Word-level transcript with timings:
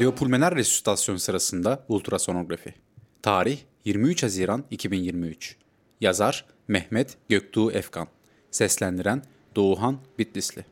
Kardiyopulmoner 0.00 0.54
resüsitasyon 0.56 1.16
sırasında 1.16 1.84
ultrasonografi. 1.88 2.74
Tarih 3.22 3.58
23 3.84 4.22
Haziran 4.22 4.64
2023. 4.70 5.56
Yazar 6.00 6.44
Mehmet 6.68 7.16
Göktuğ 7.28 7.72
Efkan. 7.72 8.08
Seslendiren 8.50 9.22
Doğuhan 9.56 9.98
Bitlisli. 10.18 10.64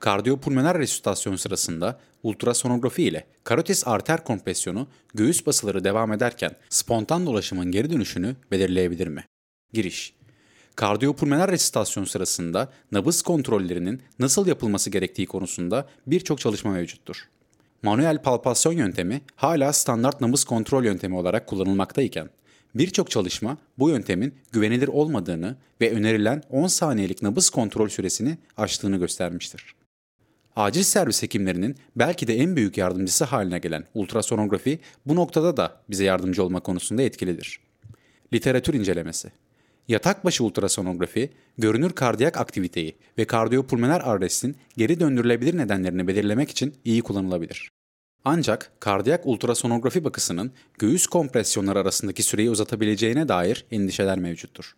Kardiyopulmoner 0.00 0.78
resüsitasyon 0.78 1.36
sırasında 1.36 2.00
ultrasonografi 2.22 3.02
ile 3.02 3.26
karotis 3.44 3.86
arter 3.86 4.24
kompresyonu 4.24 4.88
göğüs 5.14 5.46
basıları 5.46 5.84
devam 5.84 6.12
ederken 6.12 6.50
spontan 6.68 7.26
dolaşımın 7.26 7.70
geri 7.70 7.90
dönüşünü 7.90 8.36
belirleyebilir 8.50 9.06
mi? 9.06 9.24
Giriş 9.72 10.14
Kardiyopulmoner 10.76 11.50
resüsitasyon 11.50 12.04
sırasında 12.04 12.72
nabız 12.92 13.22
kontrollerinin 13.22 14.02
nasıl 14.18 14.46
yapılması 14.46 14.90
gerektiği 14.90 15.26
konusunda 15.26 15.88
birçok 16.06 16.38
çalışma 16.38 16.70
mevcuttur. 16.70 17.28
Manuel 17.82 18.22
palpasyon 18.22 18.72
yöntemi 18.72 19.22
hala 19.36 19.72
standart 19.72 20.20
nabız 20.20 20.44
kontrol 20.44 20.84
yöntemi 20.84 21.16
olarak 21.16 21.46
kullanılmaktayken, 21.46 22.30
birçok 22.74 23.10
çalışma 23.10 23.58
bu 23.78 23.90
yöntemin 23.90 24.34
güvenilir 24.52 24.88
olmadığını 24.88 25.56
ve 25.80 25.92
önerilen 25.92 26.42
10 26.50 26.66
saniyelik 26.66 27.22
nabız 27.22 27.50
kontrol 27.50 27.88
süresini 27.88 28.38
aştığını 28.56 28.96
göstermiştir. 28.96 29.79
Acil 30.60 30.82
servis 30.82 31.22
hekimlerinin 31.22 31.76
belki 31.96 32.26
de 32.26 32.34
en 32.36 32.56
büyük 32.56 32.78
yardımcısı 32.78 33.24
haline 33.24 33.58
gelen 33.58 33.84
ultrasonografi 33.94 34.78
bu 35.06 35.16
noktada 35.16 35.56
da 35.56 35.80
bize 35.90 36.04
yardımcı 36.04 36.44
olma 36.44 36.60
konusunda 36.60 37.02
etkilidir. 37.02 37.60
Literatür 38.32 38.74
incelemesi 38.74 39.32
Yatak 39.88 40.24
başı 40.24 40.44
ultrasonografi, 40.44 41.30
görünür 41.58 41.92
kardiyak 41.92 42.36
aktiviteyi 42.36 42.96
ve 43.18 43.24
kardiyopulmoner 43.24 44.00
arrestin 44.00 44.56
geri 44.76 45.00
döndürülebilir 45.00 45.56
nedenlerini 45.56 46.08
belirlemek 46.08 46.50
için 46.50 46.74
iyi 46.84 47.02
kullanılabilir. 47.02 47.70
Ancak 48.24 48.72
kardiyak 48.80 49.26
ultrasonografi 49.26 50.04
bakısının 50.04 50.52
göğüs 50.78 51.06
kompresyonları 51.06 51.78
arasındaki 51.78 52.22
süreyi 52.22 52.50
uzatabileceğine 52.50 53.28
dair 53.28 53.64
endişeler 53.70 54.18
mevcuttur. 54.18 54.76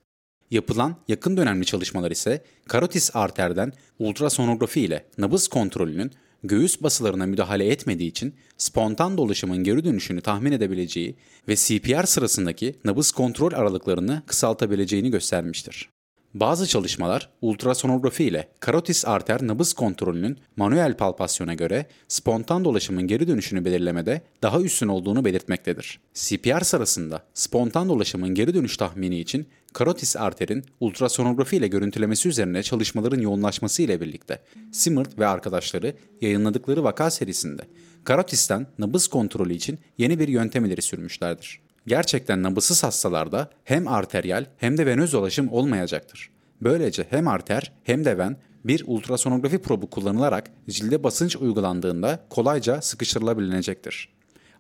Yapılan 0.53 0.97
yakın 1.08 1.36
dönemli 1.36 1.64
çalışmalar 1.64 2.11
ise 2.11 2.45
karotis 2.69 3.17
arterden 3.17 3.72
ultrasonografi 3.98 4.81
ile 4.81 5.05
nabız 5.19 5.48
kontrolünün 5.48 6.12
göğüs 6.42 6.83
basılarına 6.83 7.27
müdahale 7.27 7.67
etmediği 7.67 8.11
için 8.11 8.34
spontan 8.58 9.17
dolaşımın 9.17 9.64
geri 9.64 9.84
dönüşünü 9.84 10.20
tahmin 10.20 10.53
edebileceği 10.53 11.17
ve 11.48 11.56
CPR 11.56 12.06
sırasındaki 12.06 12.75
nabız 12.84 13.12
kontrol 13.12 13.53
aralıklarını 13.53 14.23
kısaltabileceğini 14.27 15.11
göstermiştir. 15.11 15.89
Bazı 16.35 16.67
çalışmalar 16.67 17.29
ultrasonografi 17.41 18.25
ile 18.25 18.49
karotis 18.61 19.07
arter 19.07 19.47
nabız 19.47 19.73
kontrolünün 19.73 20.39
manuel 20.57 20.97
palpasyona 20.97 21.55
göre 21.55 21.87
spontan 22.09 22.65
dolaşımın 22.65 23.07
geri 23.07 23.29
dönüşünü 23.29 23.65
belirlemede 23.65 24.23
daha 24.43 24.61
üstün 24.61 24.89
olduğunu 24.89 25.25
belirtmektedir. 25.25 26.01
CPR 26.15 26.61
sırasında 26.61 27.23
spontan 27.35 27.89
dolaşımın 27.89 28.29
geri 28.35 28.55
dönüş 28.55 28.77
tahmini 28.77 29.21
için 29.21 29.47
karotis 29.73 30.17
arterin 30.17 30.65
ultrasonografi 30.81 31.57
ile 31.57 31.69
görüntülemesi 31.69 32.29
üzerine 32.29 32.63
çalışmaların 32.63 33.21
yoğunlaşması 33.21 33.83
ile 33.83 34.01
birlikte 34.01 34.43
Simmert 34.73 35.19
ve 35.19 35.27
arkadaşları 35.27 35.95
yayınladıkları 36.21 36.85
vaka 36.85 37.11
serisinde 37.11 37.63
karotisten 38.05 38.67
nabız 38.79 39.07
kontrolü 39.07 39.55
için 39.55 39.79
yeni 39.99 40.19
bir 40.19 40.29
yöntem 40.29 40.65
ileri 40.65 40.83
sürmüşlerdir. 40.83 41.61
Gerçekten 41.87 42.43
nabızsız 42.43 42.83
hastalarda 42.85 43.51
hem 43.65 43.89
arteriyel 43.89 44.47
hem 44.57 44.79
de 44.79 44.87
venöz 44.87 45.13
dolaşım 45.13 45.53
olmayacaktır. 45.53 46.31
Böylece 46.61 47.07
hem 47.11 47.29
arter 47.29 47.73
hem 47.85 48.05
de 48.05 48.19
ven 48.19 48.37
bir 48.65 48.85
ultrasonografi 48.87 49.59
probu 49.59 49.91
kullanılarak 49.91 50.51
cilde 50.71 51.05
basınç 51.05 51.37
uygulandığında 51.37 52.25
kolayca 52.31 52.83
sıkıştırılabilecektir. 52.83 54.09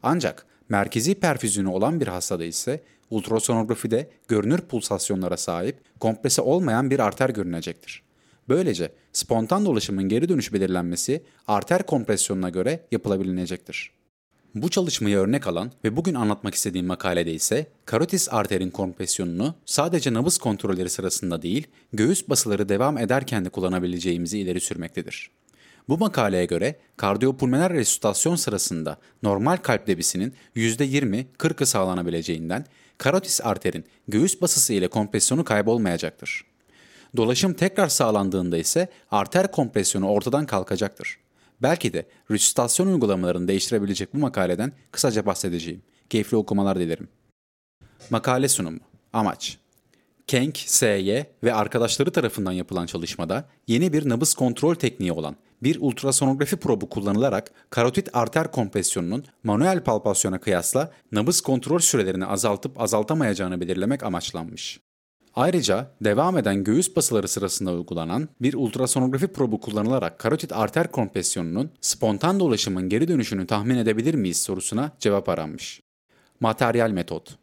Ancak 0.02 0.46
merkezi 0.68 1.14
perfüzyonu 1.14 1.72
olan 1.72 2.00
bir 2.00 2.06
hastada 2.06 2.44
ise 2.44 2.82
ultrasonografide 3.10 4.10
görünür 4.28 4.58
pulsasyonlara 4.58 5.36
sahip 5.36 5.76
komprese 6.00 6.42
olmayan 6.42 6.90
bir 6.90 6.98
arter 6.98 7.30
görünecektir. 7.30 8.02
Böylece 8.48 8.92
spontan 9.12 9.66
dolaşımın 9.66 10.08
geri 10.08 10.28
dönüş 10.28 10.52
belirlenmesi 10.52 11.22
arter 11.48 11.86
kompresyonuna 11.86 12.48
göre 12.48 12.86
yapılabilecektir. 12.90 14.01
Bu 14.54 14.68
çalışmayı 14.68 15.16
örnek 15.16 15.46
alan 15.46 15.70
ve 15.84 15.96
bugün 15.96 16.14
anlatmak 16.14 16.54
istediğim 16.54 16.86
makalede 16.86 17.32
ise 17.32 17.66
karotis 17.84 18.28
arterin 18.32 18.70
kompresyonunu 18.70 19.54
sadece 19.64 20.12
nabız 20.12 20.38
kontrolleri 20.38 20.90
sırasında 20.90 21.42
değil, 21.42 21.66
göğüs 21.92 22.28
basıları 22.28 22.68
devam 22.68 22.98
ederken 22.98 23.44
de 23.44 23.48
kullanabileceğimizi 23.48 24.38
ileri 24.38 24.60
sürmektedir. 24.60 25.30
Bu 25.88 25.98
makaleye 25.98 26.44
göre 26.44 26.76
kardiyopulmoner 26.96 27.72
resüsitasyon 27.72 28.36
sırasında 28.36 28.98
normal 29.22 29.56
kalp 29.56 29.86
debisinin 29.86 30.34
%20-40'ı 30.56 31.66
sağlanabileceğinden 31.66 32.66
karotis 32.98 33.40
arterin 33.40 33.84
göğüs 34.08 34.40
basısı 34.40 34.72
ile 34.72 34.88
kompresyonu 34.88 35.44
kaybolmayacaktır. 35.44 36.44
Dolaşım 37.16 37.54
tekrar 37.54 37.88
sağlandığında 37.88 38.58
ise 38.58 38.88
arter 39.10 39.52
kompresyonu 39.52 40.08
ortadan 40.08 40.46
kalkacaktır. 40.46 41.21
Belki 41.62 41.92
de 41.92 42.06
resüsitasyon 42.30 42.86
uygulamalarını 42.86 43.48
değiştirebilecek 43.48 44.14
bu 44.14 44.18
makaleden 44.18 44.72
kısaca 44.90 45.26
bahsedeceğim. 45.26 45.82
Keyifli 46.10 46.36
okumalar 46.36 46.78
dilerim. 46.78 47.08
Makale 48.10 48.48
sunumu 48.48 48.78
Amaç 49.12 49.58
Kenk, 50.26 50.58
S.Y. 50.66 51.26
ve 51.44 51.54
arkadaşları 51.54 52.10
tarafından 52.10 52.52
yapılan 52.52 52.86
çalışmada 52.86 53.48
yeni 53.68 53.92
bir 53.92 54.08
nabız 54.08 54.34
kontrol 54.34 54.74
tekniği 54.74 55.12
olan 55.12 55.36
bir 55.62 55.78
ultrasonografi 55.80 56.56
probu 56.56 56.88
kullanılarak 56.88 57.50
karotit 57.70 58.08
arter 58.12 58.50
kompresyonunun 58.50 59.24
manuel 59.44 59.84
palpasyona 59.84 60.40
kıyasla 60.40 60.92
nabız 61.12 61.40
kontrol 61.40 61.78
sürelerini 61.78 62.26
azaltıp 62.26 62.80
azaltamayacağını 62.80 63.60
belirlemek 63.60 64.02
amaçlanmış. 64.02 64.80
Ayrıca 65.34 65.90
devam 66.00 66.38
eden 66.38 66.64
göğüs 66.64 66.96
basıları 66.96 67.28
sırasında 67.28 67.72
uygulanan 67.72 68.28
bir 68.40 68.54
ultrasonografi 68.54 69.26
probu 69.26 69.60
kullanılarak 69.60 70.18
karotit 70.18 70.52
arter 70.52 70.90
kompresyonunun 70.90 71.70
spontan 71.80 72.40
dolaşımın 72.40 72.88
geri 72.88 73.08
dönüşünü 73.08 73.46
tahmin 73.46 73.76
edebilir 73.76 74.14
miyiz 74.14 74.42
sorusuna 74.42 74.90
cevap 75.00 75.28
aranmış. 75.28 75.80
Materyal 76.40 76.90
metot 76.90 77.38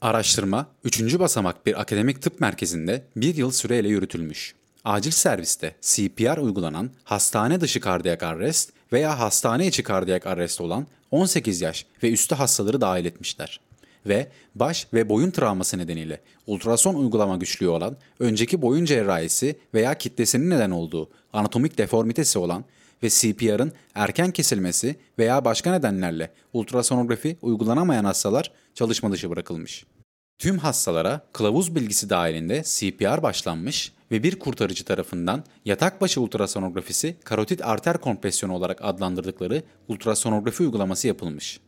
Araştırma, 0.00 0.66
3. 0.84 1.18
basamak 1.18 1.66
bir 1.66 1.80
akademik 1.80 2.22
tıp 2.22 2.40
merkezinde 2.40 3.04
bir 3.16 3.34
yıl 3.36 3.50
süreyle 3.50 3.88
yürütülmüş. 3.88 4.54
Acil 4.84 5.10
serviste 5.10 5.76
CPR 5.80 6.38
uygulanan 6.38 6.90
hastane 7.04 7.60
dışı 7.60 7.80
kardiyak 7.80 8.22
arrest 8.22 8.72
veya 8.92 9.18
hastane 9.18 9.66
içi 9.66 9.82
kardiyak 9.82 10.26
arrest 10.26 10.60
olan 10.60 10.86
18 11.10 11.60
yaş 11.60 11.86
ve 12.02 12.12
üstü 12.12 12.34
hastaları 12.34 12.80
dahil 12.80 13.04
etmişler 13.04 13.60
ve 14.06 14.28
baş 14.54 14.86
ve 14.92 15.08
boyun 15.08 15.30
travması 15.30 15.78
nedeniyle 15.78 16.20
ultrason 16.46 16.94
uygulama 16.94 17.36
güçlüğü 17.36 17.68
olan, 17.68 17.96
önceki 18.18 18.62
boyun 18.62 18.84
cerrahisi 18.84 19.58
veya 19.74 19.94
kitlesinin 19.94 20.50
neden 20.50 20.70
olduğu 20.70 21.10
anatomik 21.32 21.78
deformitesi 21.78 22.38
olan 22.38 22.64
ve 23.02 23.08
CPR'ın 23.08 23.72
erken 23.94 24.30
kesilmesi 24.30 24.96
veya 25.18 25.44
başka 25.44 25.72
nedenlerle 25.72 26.30
ultrasonografi 26.52 27.36
uygulanamayan 27.42 28.04
hastalar 28.04 28.52
çalışma 28.74 29.12
dışı 29.12 29.30
bırakılmış. 29.30 29.84
Tüm 30.38 30.58
hastalara 30.58 31.20
kılavuz 31.32 31.74
bilgisi 31.74 32.10
dahilinde 32.10 32.62
CPR 32.64 33.22
başlanmış 33.22 33.92
ve 34.10 34.22
bir 34.22 34.38
kurtarıcı 34.38 34.84
tarafından 34.84 35.44
yatak 35.64 36.00
başı 36.00 36.20
ultrasonografisi 36.20 37.16
karotit 37.24 37.64
arter 37.64 37.98
kompresyonu 37.98 38.54
olarak 38.54 38.78
adlandırdıkları 38.82 39.62
ultrasonografi 39.88 40.62
uygulaması 40.62 41.08
yapılmış. 41.08 41.60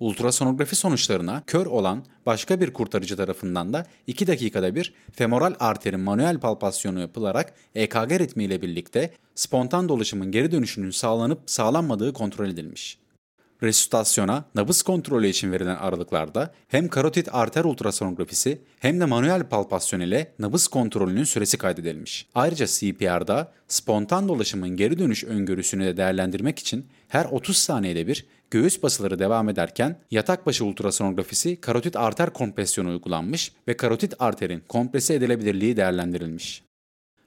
Ultrasonografi 0.00 0.76
sonuçlarına 0.76 1.42
kör 1.46 1.66
olan 1.66 2.04
başka 2.26 2.60
bir 2.60 2.72
kurtarıcı 2.72 3.16
tarafından 3.16 3.72
da 3.72 3.86
2 4.06 4.26
dakikada 4.26 4.74
bir 4.74 4.94
femoral 5.12 5.54
arterin 5.60 6.00
manuel 6.00 6.38
palpasyonu 6.38 7.00
yapılarak 7.00 7.54
EKG 7.74 8.12
ritmi 8.12 8.44
ile 8.44 8.62
birlikte 8.62 9.10
spontan 9.34 9.88
dolaşımın 9.88 10.32
geri 10.32 10.52
dönüşünün 10.52 10.90
sağlanıp 10.90 11.40
sağlanmadığı 11.46 12.12
kontrol 12.12 12.48
edilmiş. 12.48 12.98
Resütasyona 13.62 14.44
nabız 14.54 14.82
kontrolü 14.82 15.28
için 15.28 15.52
verilen 15.52 15.76
aralıklarda 15.76 16.54
hem 16.68 16.88
karotit 16.88 17.34
arter 17.34 17.64
ultrasonografisi 17.64 18.62
hem 18.80 19.00
de 19.00 19.04
manuel 19.04 19.48
palpasyon 19.48 20.00
ile 20.00 20.32
nabız 20.38 20.66
kontrolünün 20.66 21.24
süresi 21.24 21.58
kaydedilmiş. 21.58 22.26
Ayrıca 22.34 22.66
CPR'da 22.66 23.52
spontan 23.68 24.28
dolaşımın 24.28 24.76
geri 24.76 24.98
dönüş 24.98 25.24
öngörüsünü 25.24 25.84
de 25.84 25.96
değerlendirmek 25.96 26.58
için 26.58 26.86
her 27.08 27.24
30 27.24 27.56
saniyede 27.56 28.06
bir 28.06 28.26
göğüs 28.50 28.82
basıları 28.82 29.18
devam 29.18 29.48
ederken 29.48 29.96
yatak 30.10 30.46
başı 30.46 30.64
ultrasonografisi 30.64 31.60
karotit 31.60 31.96
arter 31.96 32.30
kompresyonu 32.30 32.88
uygulanmış 32.88 33.52
ve 33.68 33.76
karotit 33.76 34.14
arterin 34.18 34.62
komprese 34.68 35.14
edilebilirliği 35.14 35.76
değerlendirilmiş. 35.76 36.62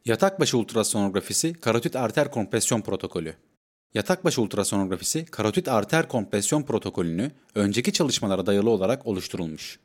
Yatak 0.05 0.39
başı 0.39 0.57
ultrasonografisi 0.57 1.53
karotit 1.53 1.95
arter 1.95 2.31
kompresyon 2.31 2.81
protokolü 2.81 3.35
Yatakbaşı 3.93 4.41
ultrasonografisi 4.41 5.25
karotit 5.25 5.67
arter 5.67 6.07
kompresyon 6.07 6.63
protokolünü 6.63 7.31
önceki 7.55 7.93
çalışmalara 7.93 8.45
dayalı 8.45 8.69
olarak 8.69 9.07
oluşturulmuş. 9.07 9.79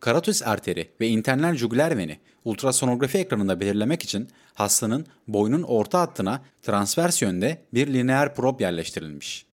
Karotis 0.00 0.42
arteri 0.42 0.88
ve 1.00 1.08
internal 1.08 1.56
jugüler 1.56 1.98
veni 1.98 2.18
ultrasonografi 2.44 3.18
ekranında 3.18 3.60
belirlemek 3.60 4.02
için 4.02 4.28
hastanın 4.54 5.06
boynun 5.28 5.62
orta 5.62 6.00
hattına 6.00 6.42
transvers 6.62 7.22
yönde 7.22 7.62
bir 7.74 7.92
lineer 7.92 8.34
prob 8.34 8.60
yerleştirilmiş. 8.60 9.51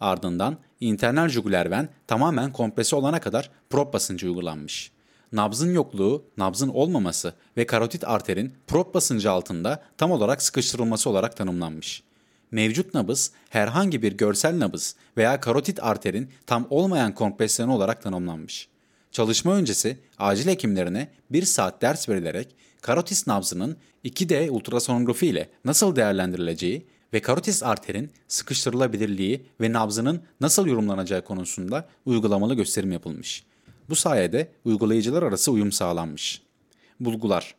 Ardından 0.00 0.56
internal 0.80 1.28
jugüler 1.28 1.70
ven 1.70 1.88
tamamen 2.06 2.52
kompresi 2.52 2.96
olana 2.96 3.20
kadar 3.20 3.50
prob 3.70 3.92
basıncı 3.92 4.26
uygulanmış. 4.26 4.90
Nabzın 5.32 5.74
yokluğu, 5.74 6.24
nabzın 6.36 6.68
olmaması 6.68 7.34
ve 7.56 7.66
karotit 7.66 8.04
arterin 8.04 8.54
prob 8.66 8.94
basıncı 8.94 9.30
altında 9.30 9.82
tam 9.98 10.10
olarak 10.10 10.42
sıkıştırılması 10.42 11.10
olarak 11.10 11.36
tanımlanmış. 11.36 12.02
Mevcut 12.50 12.94
nabız 12.94 13.32
herhangi 13.50 14.02
bir 14.02 14.12
görsel 14.12 14.58
nabız 14.58 14.96
veya 15.16 15.40
karotit 15.40 15.82
arterin 15.82 16.30
tam 16.46 16.66
olmayan 16.70 17.14
kompresyonu 17.14 17.74
olarak 17.74 18.02
tanımlanmış. 18.02 18.68
Çalışma 19.12 19.52
öncesi 19.52 19.98
acil 20.18 20.48
hekimlerine 20.48 21.08
1 21.30 21.42
saat 21.42 21.82
ders 21.82 22.08
verilerek 22.08 22.56
karotis 22.80 23.26
nabzının 23.26 23.76
2D 24.04 24.50
ultrasonografi 24.50 25.26
ile 25.26 25.48
nasıl 25.64 25.96
değerlendirileceği 25.96 26.86
ve 27.12 27.22
karotis 27.22 27.62
arterin 27.62 28.10
sıkıştırılabilirliği 28.28 29.46
ve 29.60 29.72
nabzının 29.72 30.22
nasıl 30.40 30.66
yorumlanacağı 30.66 31.24
konusunda 31.24 31.88
uygulamalı 32.06 32.54
gösterim 32.54 32.92
yapılmış. 32.92 33.44
Bu 33.88 33.96
sayede 33.96 34.52
uygulayıcılar 34.64 35.22
arası 35.22 35.52
uyum 35.52 35.72
sağlanmış. 35.72 36.42
Bulgular 37.00 37.54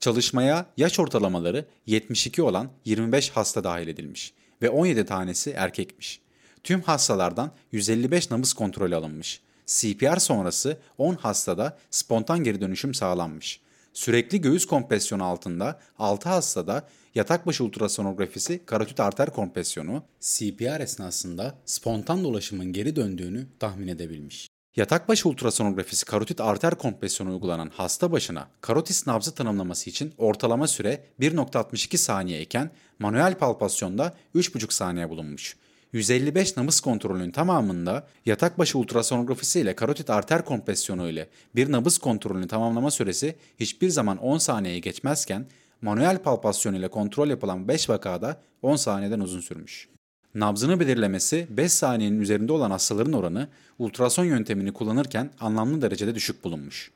Çalışmaya 0.00 0.66
yaş 0.76 1.00
ortalamaları 1.00 1.64
72 1.86 2.42
olan 2.42 2.70
25 2.84 3.30
hasta 3.30 3.64
dahil 3.64 3.88
edilmiş 3.88 4.32
ve 4.62 4.70
17 4.70 5.04
tanesi 5.04 5.50
erkekmiş. 5.50 6.20
Tüm 6.64 6.82
hastalardan 6.82 7.52
155 7.72 8.30
nabız 8.30 8.52
kontrolü 8.52 8.96
alınmış. 8.96 9.40
CPR 9.66 10.16
sonrası 10.16 10.78
10 10.98 11.14
hastada 11.14 11.78
spontan 11.90 12.44
geri 12.44 12.60
dönüşüm 12.60 12.94
sağlanmış. 12.94 13.60
Sürekli 13.98 14.40
göğüs 14.40 14.66
kompresyonu 14.66 15.24
altında 15.24 15.80
6 15.98 16.28
hastada 16.28 16.88
yatak 17.14 17.46
başı 17.46 17.64
ultrasonografisi 17.64 18.66
karotit 18.66 19.00
arter 19.00 19.30
kompresyonu 19.30 20.02
CPR 20.20 20.80
esnasında 20.80 21.54
spontan 21.64 22.24
dolaşımın 22.24 22.72
geri 22.72 22.96
döndüğünü 22.96 23.46
tahmin 23.58 23.88
edebilmiş. 23.88 24.48
Yatak 24.76 25.08
başı 25.08 25.28
ultrasonografisi 25.28 26.06
karotit 26.06 26.40
arter 26.40 26.74
kompresyonu 26.74 27.30
uygulanan 27.30 27.70
hasta 27.74 28.12
başına 28.12 28.48
karotis 28.60 29.06
nabzı 29.06 29.34
tanımlaması 29.34 29.90
için 29.90 30.14
ortalama 30.18 30.66
süre 30.66 31.04
1.62 31.20 31.96
saniye 31.96 32.42
iken 32.42 32.70
manuel 32.98 33.34
palpasyonda 33.34 34.14
3.5 34.34 34.72
saniye 34.72 35.10
bulunmuş. 35.10 35.56
155 35.92 36.56
nabız 36.56 36.80
kontrolünün 36.80 37.30
tamamında 37.30 38.06
yatak 38.26 38.58
başı 38.58 38.78
ultrasonografisi 38.78 39.60
ile 39.60 39.74
karotit 39.76 40.10
arter 40.10 40.44
kompresyonu 40.44 41.08
ile 41.08 41.28
bir 41.56 41.72
nabız 41.72 41.98
kontrolünü 41.98 42.48
tamamlama 42.48 42.90
süresi 42.90 43.36
hiçbir 43.60 43.88
zaman 43.88 44.18
10 44.18 44.38
saniyeyi 44.38 44.80
geçmezken 44.80 45.46
manuel 45.82 46.18
palpasyon 46.18 46.74
ile 46.74 46.88
kontrol 46.88 47.28
yapılan 47.28 47.68
5 47.68 47.88
vakada 47.88 48.40
10 48.62 48.76
saniyeden 48.76 49.20
uzun 49.20 49.40
sürmüş. 49.40 49.88
Nabzını 50.34 50.80
belirlemesi 50.80 51.46
5 51.50 51.72
saniyenin 51.72 52.20
üzerinde 52.20 52.52
olan 52.52 52.70
hastaların 52.70 53.12
oranı 53.12 53.48
ultrason 53.78 54.24
yöntemini 54.24 54.72
kullanırken 54.72 55.30
anlamlı 55.40 55.82
derecede 55.82 56.14
düşük 56.14 56.44
bulunmuş. 56.44 56.90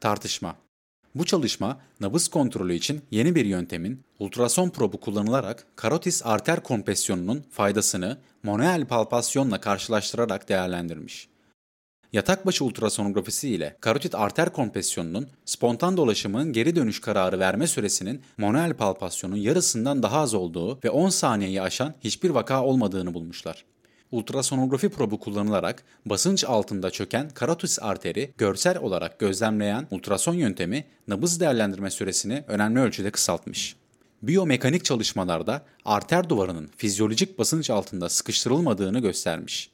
Tartışma 0.00 0.56
Bu 1.14 1.24
çalışma 1.24 1.80
nabız 2.00 2.28
kontrolü 2.28 2.74
için 2.74 3.02
yeni 3.10 3.34
bir 3.34 3.44
yöntemin 3.44 4.04
ultrason 4.18 4.70
probu 4.70 5.00
kullanılarak 5.00 5.66
karotis 5.76 6.26
arter 6.26 6.62
kompresyonunun 6.62 7.44
faydasını 7.50 8.18
manuel 8.42 8.86
palpasyonla 8.86 9.60
karşılaştırarak 9.60 10.48
değerlendirmiş. 10.48 11.28
Yatak 12.12 12.46
başı 12.46 12.64
ultrasonografisi 12.64 13.48
ile 13.48 13.76
karotit 13.80 14.14
arter 14.14 14.52
kompresyonunun 14.52 15.28
spontan 15.44 15.96
dolaşımın 15.96 16.52
geri 16.52 16.76
dönüş 16.76 17.00
kararı 17.00 17.38
verme 17.38 17.66
süresinin 17.66 18.22
manuel 18.38 18.74
palpasyonun 18.74 19.36
yarısından 19.36 20.02
daha 20.02 20.18
az 20.18 20.34
olduğu 20.34 20.78
ve 20.84 20.90
10 20.90 21.08
saniyeyi 21.08 21.62
aşan 21.62 21.94
hiçbir 22.04 22.30
vaka 22.30 22.64
olmadığını 22.64 23.14
bulmuşlar. 23.14 23.64
Ultrasonografi 24.14 24.88
probu 24.88 25.20
kullanılarak 25.20 25.82
basınç 26.06 26.44
altında 26.44 26.90
çöken 26.90 27.30
karotis 27.30 27.78
arteri 27.82 28.34
görsel 28.38 28.78
olarak 28.78 29.18
gözlemleyen 29.18 29.86
ultrason 29.90 30.34
yöntemi 30.34 30.84
nabız 31.08 31.40
değerlendirme 31.40 31.90
süresini 31.90 32.44
önemli 32.48 32.80
ölçüde 32.80 33.10
kısaltmış. 33.10 33.76
Biyomekanik 34.22 34.84
çalışmalarda 34.84 35.62
arter 35.84 36.28
duvarının 36.28 36.70
fizyolojik 36.76 37.38
basınç 37.38 37.70
altında 37.70 38.08
sıkıştırılmadığını 38.08 38.98
göstermiş. 38.98 39.70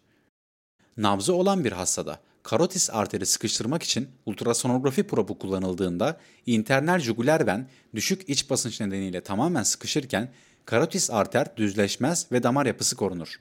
Nabzı 0.96 1.34
olan 1.34 1.64
bir 1.64 1.72
hastada 1.72 2.20
karotis 2.42 2.90
arteri 2.90 3.26
sıkıştırmak 3.26 3.82
için 3.82 4.08
ultrasonografi 4.26 5.02
probu 5.02 5.38
kullanıldığında 5.38 6.20
internal 6.46 6.98
jugüler 6.98 7.46
ven 7.46 7.68
düşük 7.94 8.28
iç 8.28 8.50
basınç 8.50 8.80
nedeniyle 8.80 9.20
tamamen 9.20 9.62
sıkışırken 9.62 10.28
karotis 10.64 11.10
arter 11.10 11.56
düzleşmez 11.56 12.26
ve 12.32 12.42
damar 12.42 12.66
yapısı 12.66 12.96
korunur. 12.96 13.40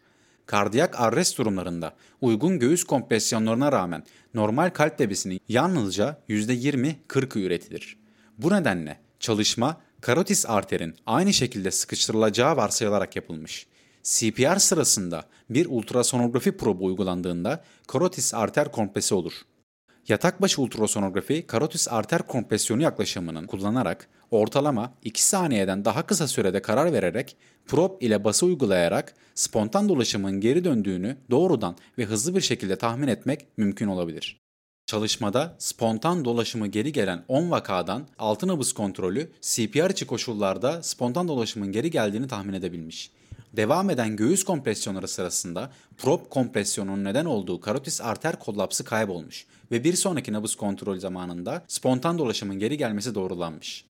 Kardiyak 0.49 0.99
arrest 0.99 1.37
durumlarında 1.37 1.93
uygun 2.21 2.59
göğüs 2.59 2.83
kompresyonlarına 2.83 3.71
rağmen 3.71 4.03
normal 4.33 4.69
kalp 4.69 4.99
debisinin 4.99 5.41
yalnızca 5.49 6.21
%20-40'ı 6.29 7.41
üretilir. 7.41 7.97
Bu 8.37 8.53
nedenle 8.53 8.99
çalışma 9.19 9.81
karotis 10.01 10.45
arterin 10.45 10.95
aynı 11.05 11.33
şekilde 11.33 11.71
sıkıştırılacağı 11.71 12.57
varsayılarak 12.57 13.15
yapılmış. 13.15 13.67
CPR 14.03 14.57
sırasında 14.57 15.23
bir 15.49 15.65
ultrasonografi 15.69 16.57
probu 16.57 16.85
uygulandığında 16.85 17.63
karotis 17.87 18.33
arter 18.33 18.71
kompresi 18.71 19.15
olur. 19.15 19.33
Yatak 20.07 20.41
başı 20.41 20.61
ultrasonografi 20.61 21.47
karotis 21.47 21.87
arter 21.87 22.27
kompresyonu 22.27 22.81
yaklaşımının 22.81 23.47
kullanarak 23.47 24.07
ortalama 24.31 24.93
2 25.03 25.23
saniyeden 25.23 25.85
daha 25.85 26.05
kısa 26.05 26.27
sürede 26.27 26.61
karar 26.61 26.93
vererek 26.93 27.37
prob 27.67 28.01
ile 28.01 28.23
bası 28.23 28.45
uygulayarak 28.45 29.13
spontan 29.35 29.89
dolaşımın 29.89 30.41
geri 30.41 30.63
döndüğünü 30.63 31.17
doğrudan 31.31 31.75
ve 31.97 32.05
hızlı 32.05 32.35
bir 32.35 32.41
şekilde 32.41 32.75
tahmin 32.75 33.07
etmek 33.07 33.47
mümkün 33.57 33.87
olabilir. 33.87 34.39
Çalışmada 34.85 35.55
spontan 35.59 36.25
dolaşımı 36.25 36.67
geri 36.67 36.91
gelen 36.91 37.25
10 37.27 37.51
vakadan 37.51 38.07
6 38.19 38.47
nabız 38.47 38.73
kontrolü 38.73 39.31
CPR 39.41 39.89
içi 39.89 40.07
koşullarda 40.07 40.83
spontan 40.83 41.27
dolaşımın 41.27 41.71
geri 41.71 41.91
geldiğini 41.91 42.27
tahmin 42.27 42.53
edebilmiş. 42.53 43.11
Devam 43.53 43.89
eden 43.89 44.15
göğüs 44.15 44.43
kompresyonları 44.43 45.07
sırasında 45.07 45.71
prob 45.97 46.29
kompresyonunun 46.29 47.03
neden 47.03 47.25
olduğu 47.25 47.61
karotis 47.61 48.01
arter 48.01 48.39
kollapsı 48.39 48.85
kaybolmuş 48.85 49.45
ve 49.71 49.83
bir 49.83 49.93
sonraki 49.93 50.33
nabız 50.33 50.55
kontrol 50.55 50.97
zamanında 50.97 51.63
spontan 51.67 52.17
dolaşımın 52.17 52.59
geri 52.59 52.77
gelmesi 52.77 53.15
doğrulanmış. 53.15 53.88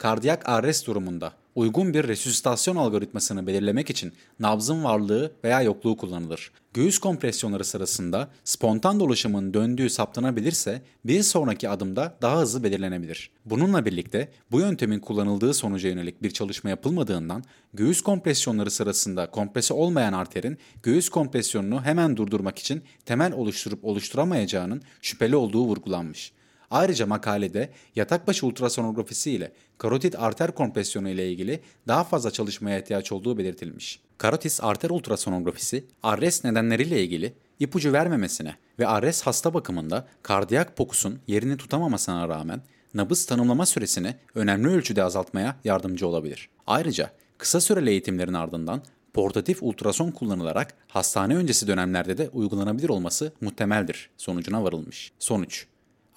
Kardiyak 0.00 0.48
arrest 0.48 0.86
durumunda 0.86 1.32
uygun 1.54 1.94
bir 1.94 2.08
resüsitasyon 2.08 2.76
algoritmasını 2.76 3.46
belirlemek 3.46 3.90
için 3.90 4.12
nabzın 4.38 4.84
varlığı 4.84 5.32
veya 5.44 5.62
yokluğu 5.62 5.96
kullanılır. 5.96 6.52
Göğüs 6.74 6.98
kompresyonları 6.98 7.64
sırasında 7.64 8.30
spontan 8.44 9.00
dolaşımın 9.00 9.54
döndüğü 9.54 9.90
saptanabilirse 9.90 10.82
bir 11.04 11.22
sonraki 11.22 11.68
adımda 11.68 12.16
daha 12.22 12.40
hızlı 12.40 12.62
belirlenebilir. 12.62 13.30
Bununla 13.44 13.84
birlikte 13.84 14.28
bu 14.50 14.60
yöntemin 14.60 15.00
kullanıldığı 15.00 15.54
sonuca 15.54 15.88
yönelik 15.88 16.22
bir 16.22 16.30
çalışma 16.30 16.70
yapılmadığından 16.70 17.44
göğüs 17.74 18.00
kompresyonları 18.00 18.70
sırasında 18.70 19.30
kompresi 19.30 19.74
olmayan 19.74 20.12
arterin 20.12 20.58
göğüs 20.82 21.08
kompresyonunu 21.08 21.82
hemen 21.84 22.16
durdurmak 22.16 22.58
için 22.58 22.82
temel 23.06 23.32
oluşturup 23.32 23.84
oluşturamayacağının 23.84 24.82
şüpheli 25.02 25.36
olduğu 25.36 25.64
vurgulanmış. 25.64 26.32
Ayrıca 26.70 27.06
makalede 27.06 27.70
yatak 27.96 28.26
başı 28.26 28.46
ultrasonografisi 28.46 29.30
ile 29.30 29.52
karotit 29.78 30.18
arter 30.18 30.54
kompresyonu 30.54 31.08
ile 31.08 31.30
ilgili 31.32 31.60
daha 31.88 32.04
fazla 32.04 32.30
çalışmaya 32.30 32.78
ihtiyaç 32.78 33.12
olduğu 33.12 33.38
belirtilmiş. 33.38 34.00
Karotis 34.18 34.60
arter 34.62 34.90
ultrasonografisi, 34.90 35.84
arrest 36.02 36.44
nedenleriyle 36.44 37.02
ilgili 37.02 37.34
ipucu 37.58 37.92
vermemesine 37.92 38.56
ve 38.78 38.86
arrest 38.86 39.26
hasta 39.26 39.54
bakımında 39.54 40.08
kardiyak 40.22 40.76
pokusun 40.76 41.18
yerini 41.26 41.56
tutamamasına 41.56 42.28
rağmen 42.28 42.62
nabız 42.94 43.26
tanımlama 43.26 43.66
süresini 43.66 44.14
önemli 44.34 44.68
ölçüde 44.68 45.04
azaltmaya 45.04 45.56
yardımcı 45.64 46.06
olabilir. 46.06 46.48
Ayrıca 46.66 47.10
kısa 47.38 47.60
süreli 47.60 47.90
eğitimlerin 47.90 48.34
ardından 48.34 48.82
portatif 49.12 49.62
ultrason 49.62 50.10
kullanılarak 50.10 50.74
hastane 50.88 51.36
öncesi 51.36 51.66
dönemlerde 51.66 52.18
de 52.18 52.28
uygulanabilir 52.28 52.88
olması 52.88 53.32
muhtemeldir 53.40 54.10
sonucuna 54.16 54.64
varılmış. 54.64 55.12
Sonuç 55.18 55.66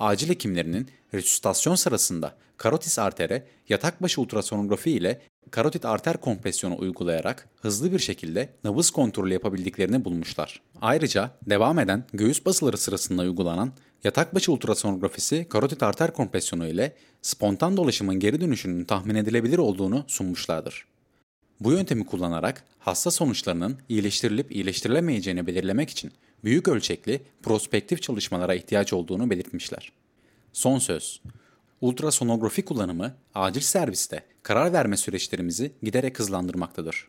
acil 0.03 0.29
hekimlerinin 0.29 0.89
resüsitasyon 1.13 1.75
sırasında 1.75 2.35
karotis 2.57 2.99
artere 2.99 3.47
yatak 3.69 4.01
başı 4.01 4.21
ultrasonografi 4.21 4.91
ile 4.91 5.21
karotit 5.51 5.85
arter 5.85 6.17
kompresyonu 6.17 6.79
uygulayarak 6.79 7.49
hızlı 7.61 7.91
bir 7.91 7.99
şekilde 7.99 8.49
nabız 8.63 8.89
kontrolü 8.89 9.33
yapabildiklerini 9.33 10.05
bulmuşlar. 10.05 10.61
Ayrıca 10.81 11.31
devam 11.49 11.79
eden 11.79 12.03
göğüs 12.13 12.45
basıları 12.45 12.77
sırasında 12.77 13.21
uygulanan 13.21 13.73
yatak 14.03 14.35
başı 14.35 14.51
ultrasonografisi 14.51 15.49
karotit 15.49 15.83
arter 15.83 16.13
kompresyonu 16.13 16.67
ile 16.67 16.95
spontan 17.21 17.77
dolaşımın 17.77 18.19
geri 18.19 18.41
dönüşünün 18.41 18.83
tahmin 18.83 19.15
edilebilir 19.15 19.57
olduğunu 19.57 20.03
sunmuşlardır. 20.07 20.85
Bu 21.59 21.71
yöntemi 21.71 22.05
kullanarak 22.05 22.63
hasta 22.79 23.11
sonuçlarının 23.11 23.77
iyileştirilip 23.89 24.51
iyileştirilemeyeceğini 24.51 25.47
belirlemek 25.47 25.89
için 25.89 26.11
büyük 26.43 26.67
ölçekli 26.67 27.21
prospektif 27.43 28.01
çalışmalara 28.01 28.53
ihtiyaç 28.53 28.93
olduğunu 28.93 29.29
belirtmişler. 29.29 29.91
Son 30.53 30.79
söz. 30.79 31.21
Ultrasonografi 31.81 32.65
kullanımı 32.65 33.15
acil 33.35 33.61
serviste 33.61 34.23
karar 34.43 34.73
verme 34.73 34.97
süreçlerimizi 34.97 35.71
giderek 35.83 36.19
hızlandırmaktadır. 36.19 37.07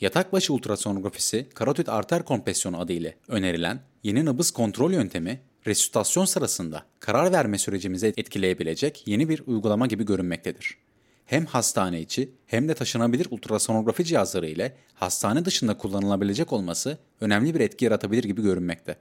Yatak 0.00 0.32
başı 0.32 0.52
ultrasonografisi 0.52 1.46
karotid 1.54 1.86
arter 1.86 2.24
kompresyonu 2.24 2.80
adı 2.80 2.92
ile 2.92 3.16
önerilen 3.28 3.80
yeni 4.02 4.24
nabız 4.24 4.50
kontrol 4.50 4.92
yöntemi 4.92 5.40
resüsitasyon 5.66 6.24
sırasında 6.24 6.82
karar 7.00 7.32
verme 7.32 7.58
sürecimizi 7.58 8.14
etkileyebilecek 8.16 9.02
yeni 9.06 9.28
bir 9.28 9.42
uygulama 9.46 9.86
gibi 9.86 10.04
görünmektedir. 10.04 10.78
Hem 11.26 11.46
hastane 11.46 12.00
içi 12.00 12.30
hem 12.46 12.68
de 12.68 12.74
taşınabilir 12.74 13.26
ultrasonografi 13.30 14.04
cihazları 14.04 14.46
ile 14.46 14.76
hastane 14.94 15.44
dışında 15.44 15.78
kullanılabilecek 15.78 16.52
olması 16.52 16.98
önemli 17.20 17.54
bir 17.54 17.60
etki 17.60 17.84
yaratabilir 17.84 18.24
gibi 18.24 18.42
görünmekte. 18.42 18.96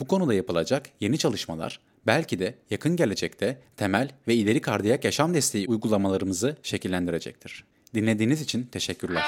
Bu 0.00 0.06
konuda 0.06 0.34
yapılacak 0.34 0.88
yeni 1.00 1.18
çalışmalar 1.18 1.80
belki 2.06 2.38
de 2.38 2.54
yakın 2.70 2.96
gelecekte 2.96 3.58
temel 3.76 4.10
ve 4.28 4.34
ileri 4.34 4.60
kardiyak 4.60 5.04
yaşam 5.04 5.34
desteği 5.34 5.68
uygulamalarımızı 5.68 6.56
şekillendirecektir. 6.62 7.64
Dinlediğiniz 7.94 8.42
için 8.42 8.62
teşekkürler. 8.62 9.24